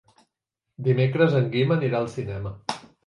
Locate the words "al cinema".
2.01-2.55